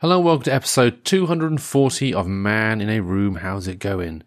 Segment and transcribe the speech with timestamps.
[0.00, 3.34] Hello, and welcome to episode 240 of Man in a Room.
[3.34, 4.22] How's it going?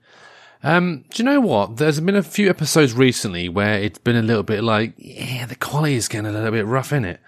[0.61, 1.77] Um, do you know what?
[1.77, 5.55] There's been a few episodes recently where it's been a little bit like, yeah, the
[5.55, 7.19] quality is getting a little bit rough in it.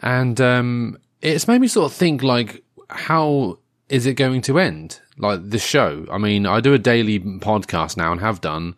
[0.00, 4.98] And, um, it's made me sort of think like, how is it going to end?
[5.16, 6.04] Like the show.
[6.10, 8.74] I mean, I do a daily podcast now and have done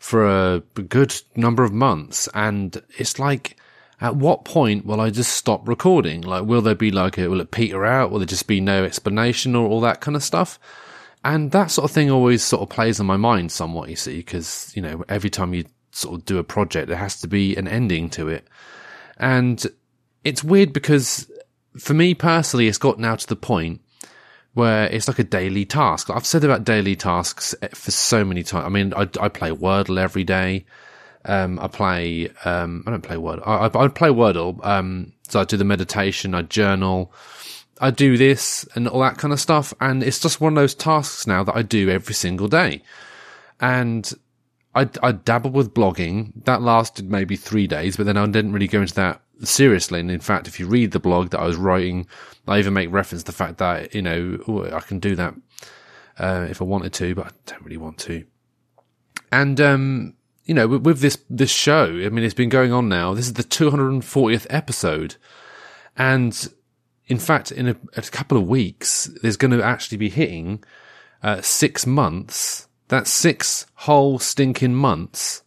[0.00, 2.28] for a good number of months.
[2.34, 3.56] And it's like,
[4.00, 6.20] at what point will I just stop recording?
[6.20, 8.10] Like, will there be like, a, will it peter out?
[8.10, 10.58] Will there just be no explanation or all that kind of stuff?
[11.24, 14.18] And that sort of thing always sort of plays on my mind somewhat, you see,
[14.18, 17.56] because, you know, every time you sort of do a project, there has to be
[17.56, 18.46] an ending to it.
[19.16, 19.64] And
[20.22, 21.30] it's weird because
[21.76, 23.80] for me personally, it's got now to the point
[24.54, 26.10] where it's like a daily task.
[26.10, 28.66] I've said about daily tasks eh, for so many times.
[28.66, 30.66] I mean, I, I play Wordle every day.
[31.28, 33.46] Um, I play, um, I don't play Wordle.
[33.46, 34.64] I, I, I play Wordle.
[34.66, 37.12] Um, so I do the meditation, I journal,
[37.80, 39.74] I do this and all that kind of stuff.
[39.80, 42.82] And it's just one of those tasks now that I do every single day.
[43.60, 44.10] And
[44.74, 46.32] I, I dabbled with blogging.
[46.44, 50.00] That lasted maybe three days, but then I didn't really go into that seriously.
[50.00, 52.06] And in fact, if you read the blog that I was writing,
[52.46, 55.34] I even make reference to the fact that, you know, ooh, I can do that,
[56.18, 58.24] uh, if I wanted to, but I don't really want to.
[59.30, 60.14] And, um,
[60.48, 63.14] you know, with, with this, this show, I mean, it's been going on now.
[63.14, 65.16] This is the 240th episode.
[65.96, 66.48] And
[67.06, 70.64] in fact, in a, a couple of weeks, there's going to actually be hitting,
[71.22, 72.66] uh, six months.
[72.88, 75.42] That's six whole stinking months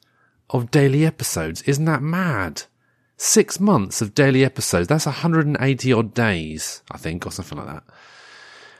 [0.51, 1.63] of daily episodes.
[1.63, 2.63] Isn't that mad?
[3.17, 4.87] Six months of daily episodes.
[4.87, 7.83] That's 180 odd days, I think, or something like that.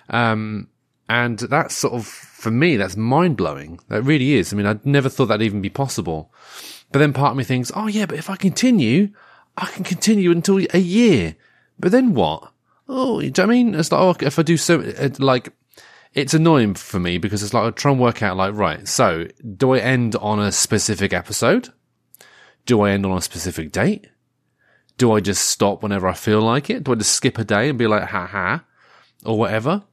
[0.09, 0.67] Um,
[1.12, 3.81] and that's sort of, for me, that's mind blowing.
[3.90, 4.54] That really is.
[4.54, 6.34] I mean, I'd never thought that'd even be possible.
[6.94, 9.09] But then part of me thinks, oh yeah, but if I continue,
[9.58, 11.36] I can continue until a year.
[11.78, 12.54] But then what?
[12.88, 13.76] Oh, you know what I mean?
[13.76, 14.78] It's like, oh, if I do so,
[15.20, 15.52] like,
[16.14, 19.28] it's annoying for me because it's like, I try and work out, like, right, so
[19.58, 21.73] do I end on a specific episode?
[22.66, 24.08] Do I end on a specific date?
[24.98, 26.86] Do I just stop whenever I feel like it?
[26.86, 28.64] Do I just skip a day and be like, ha ha,
[29.26, 29.83] or whatever?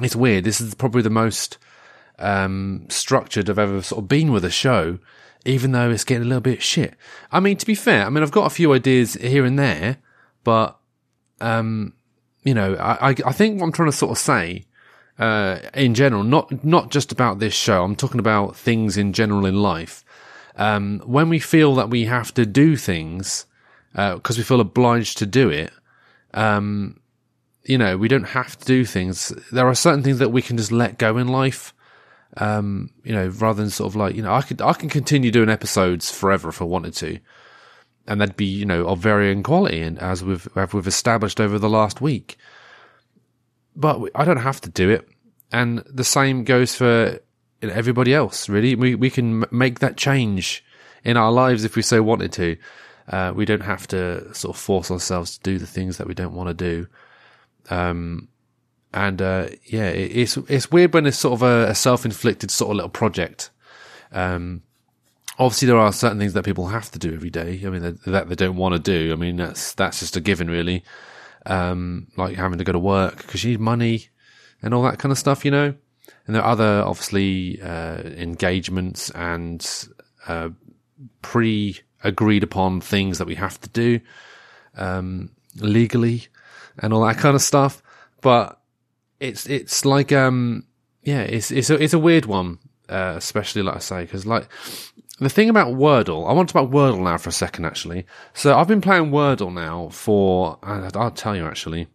[0.00, 0.44] It's weird.
[0.44, 1.58] This is probably the most
[2.18, 4.98] um, structured I've ever sort of been with a show,
[5.44, 6.94] even though it's getting a little bit shit.
[7.32, 9.98] I mean, to be fair, I mean, I've got a few ideas here and there,
[10.44, 10.78] but,
[11.40, 11.94] um,
[12.44, 14.64] you know, I, I, I think what I'm trying to sort of say,
[15.18, 19.46] uh, in general, not, not just about this show, I'm talking about things in general
[19.46, 20.04] in life.
[20.56, 23.46] Um, when we feel that we have to do things,
[23.92, 25.72] because uh, we feel obliged to do it,
[26.34, 27.00] um,
[27.68, 29.28] you know, we don't have to do things.
[29.52, 31.74] There are certain things that we can just let go in life.
[32.38, 35.30] Um, you know, rather than sort of like, you know, I could, I can continue
[35.30, 37.18] doing episodes forever if I wanted to.
[38.06, 41.58] And that'd be, you know, of varying quality and as we've, as we've established over
[41.58, 42.38] the last week.
[43.76, 45.06] But I don't have to do it.
[45.52, 47.20] And the same goes for
[47.60, 48.76] everybody else, really.
[48.76, 50.64] We, we can make that change
[51.04, 52.56] in our lives if we so wanted to.
[53.08, 56.14] Uh, we don't have to sort of force ourselves to do the things that we
[56.14, 56.86] don't want to do.
[57.70, 58.28] Um,
[58.92, 62.70] and, uh, yeah, it, it's, it's weird when it's sort of a, a self-inflicted sort
[62.70, 63.50] of little project.
[64.12, 64.62] Um,
[65.38, 67.62] obviously there are certain things that people have to do every day.
[67.64, 69.12] I mean, that, they don't want to do.
[69.12, 70.84] I mean, that's, that's just a given really.
[71.46, 74.08] Um, like having to go to work because you need money
[74.62, 75.74] and all that kind of stuff, you know?
[76.26, 79.66] And there are other, obviously, uh, engagements and,
[80.26, 80.50] uh,
[81.22, 84.00] pre agreed upon things that we have to do,
[84.76, 86.28] um, legally
[86.78, 87.82] and all that kind of stuff.
[88.20, 88.60] But
[89.20, 90.64] it's it's like um
[91.02, 92.58] yeah, it's it's a, it's a weird one,
[92.88, 94.48] uh, especially like I say, because like
[95.20, 98.06] the thing about Wordle, I want to talk about Wordle now for a second actually.
[98.34, 101.88] So I've been playing Wordle now for I'll tell you actually.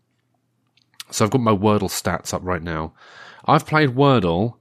[1.11, 2.93] So I've got my Wordle stats up right now.
[3.45, 4.55] I've played Wordle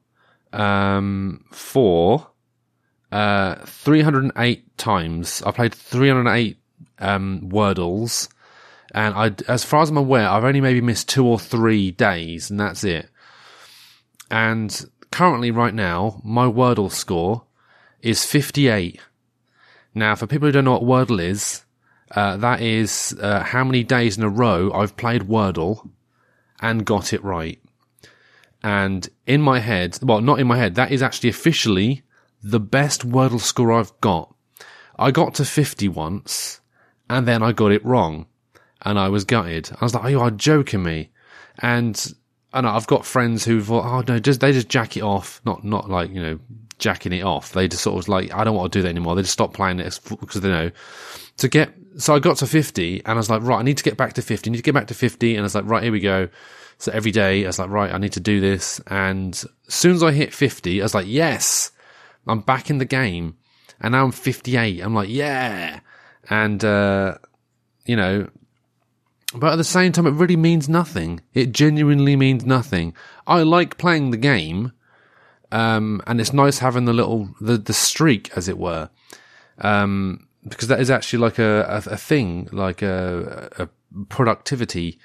[0.52, 2.28] um, for
[3.10, 5.42] uh, 308 times.
[5.42, 6.58] I played 308
[6.98, 8.28] um, Wordles
[8.92, 12.50] and I, as far as I'm aware, I've only maybe missed two or three days,
[12.50, 13.08] and that's it.
[14.30, 17.44] And currently, right now, my Wordle score
[18.02, 19.00] is 58.
[19.94, 21.64] Now, for people who don't know what Wordle is,
[22.10, 25.90] uh, that is uh, how many days in a row I've played Wordle
[26.60, 27.58] and got it right.
[28.62, 32.02] And in my head, well, not in my head, that is actually officially
[32.42, 34.34] the best Wordle score I've got.
[34.98, 36.60] I got to 50 once,
[37.08, 38.26] and then I got it wrong
[38.82, 39.70] and I was gutted.
[39.80, 41.10] I was like, "Oh, you are joking me,"
[41.58, 42.14] and
[42.52, 45.64] and I've got friends who thought, "Oh no, just they just jack it off." Not
[45.64, 46.38] not like you know
[46.78, 47.52] jacking it off.
[47.52, 49.54] They just sort of like, "I don't want to do that anymore." They just stop
[49.54, 50.70] playing it because they know
[51.38, 51.72] to get.
[51.98, 54.14] So I got to fifty, and I was like, "Right, I need to get back
[54.14, 54.50] to fifty.
[54.50, 55.32] I need to get back to 50.
[55.32, 56.28] And I was like, "Right, here we go."
[56.82, 58.80] So every day I was like, right, I need to do this.
[58.88, 61.70] And as soon as I hit 50, I was like, yes,
[62.26, 63.36] I'm back in the game.
[63.80, 64.80] And now I'm 58.
[64.80, 65.78] I'm like, yeah.
[66.28, 67.18] And, uh,
[67.86, 68.28] you know,
[69.34, 71.20] but at the same time, it really means nothing.
[71.34, 72.94] It genuinely means nothing.
[73.26, 74.72] I like playing the game.
[75.50, 78.88] Um, and it's nice having the little, the, the streak, as it were.
[79.58, 83.68] Um, because that is actually like a, a, a thing, like a, a
[84.06, 84.98] productivity,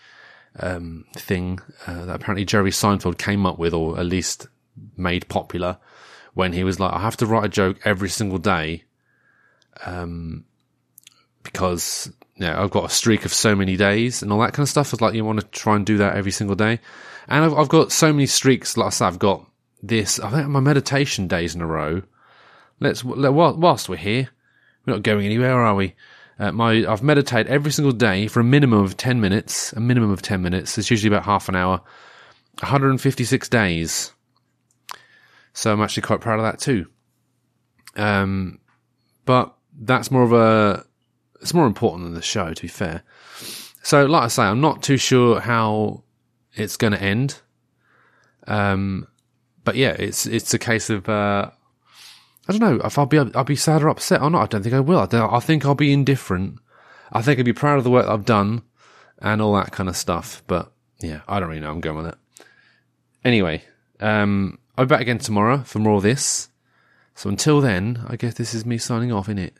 [0.59, 4.47] um, thing, uh, that apparently Jerry Seinfeld came up with, or at least
[4.95, 5.77] made popular
[6.33, 8.83] when he was like, I have to write a joke every single day.
[9.85, 10.45] Um,
[11.57, 14.63] because, you know, I've got a streak of so many days and all that kind
[14.63, 14.93] of stuff.
[14.93, 16.79] It's like you want to try and do that every single day.
[17.27, 18.77] And I've, I've got so many streaks.
[18.77, 19.43] Like I said, I've got
[19.81, 22.03] this, I think my meditation days in a row.
[22.79, 24.29] Let's, whilst we're here,
[24.85, 25.95] we're not going anywhere, are we?
[26.37, 30.11] Uh, my, I've meditated every single day for a minimum of 10 minutes, a minimum
[30.11, 30.77] of 10 minutes.
[30.77, 31.81] It's usually about half an hour.
[32.59, 34.13] 156 days.
[35.53, 36.85] So I'm actually quite proud of that too.
[37.95, 38.59] Um,
[39.25, 40.85] but that's more of a,
[41.41, 43.03] it's more important than the show, to be fair.
[43.83, 46.03] So, like I say, I'm not too sure how
[46.53, 47.39] it's going to end.
[48.47, 49.07] Um,
[49.63, 51.51] but yeah, it's, it's a case of, uh,
[52.47, 54.43] I don't know if I'll be I'll be sad or upset or not.
[54.43, 55.07] I don't think I will.
[55.11, 56.59] I, I think I'll be indifferent.
[57.11, 58.61] I think I'd be proud of the work I've done
[59.19, 60.43] and all that kind of stuff.
[60.47, 61.71] But yeah, I don't really know.
[61.71, 62.17] I'm going with it.
[63.25, 63.63] Anyway,
[63.99, 66.49] um, I'll be back again tomorrow for more of this.
[67.15, 69.55] So until then, I guess this is me signing off, in it.